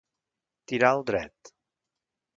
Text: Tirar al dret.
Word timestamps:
Tirar 0.71 0.89
al 0.93 1.05
dret. 1.11 1.55